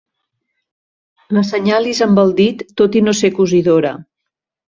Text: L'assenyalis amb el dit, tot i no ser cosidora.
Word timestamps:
L'assenyalis 1.37 1.99
amb 2.07 2.23
el 2.23 2.33
dit, 2.41 2.65
tot 2.83 2.99
i 3.01 3.05
no 3.09 3.15
ser 3.21 3.33
cosidora. 3.43 3.95